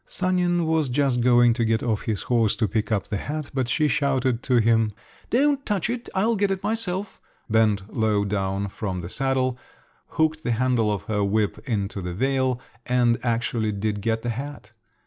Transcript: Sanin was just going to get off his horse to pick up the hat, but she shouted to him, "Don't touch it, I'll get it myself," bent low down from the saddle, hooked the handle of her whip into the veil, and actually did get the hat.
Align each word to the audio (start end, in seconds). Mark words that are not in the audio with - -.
Sanin 0.07 0.65
was 0.65 0.89
just 0.89 1.21
going 1.21 1.53
to 1.53 1.63
get 1.63 1.83
off 1.83 2.01
his 2.05 2.23
horse 2.23 2.55
to 2.55 2.67
pick 2.67 2.91
up 2.91 3.09
the 3.09 3.17
hat, 3.17 3.51
but 3.53 3.67
she 3.67 3.87
shouted 3.87 4.41
to 4.41 4.55
him, 4.55 4.93
"Don't 5.29 5.63
touch 5.63 5.91
it, 5.91 6.09
I'll 6.15 6.35
get 6.35 6.49
it 6.49 6.63
myself," 6.63 7.21
bent 7.47 7.95
low 7.95 8.25
down 8.25 8.67
from 8.69 9.01
the 9.01 9.09
saddle, 9.09 9.59
hooked 10.07 10.41
the 10.41 10.53
handle 10.53 10.91
of 10.91 11.03
her 11.03 11.23
whip 11.23 11.59
into 11.69 12.01
the 12.01 12.15
veil, 12.15 12.59
and 12.87 13.19
actually 13.21 13.71
did 13.73 14.01
get 14.01 14.23
the 14.23 14.29
hat. 14.29 14.71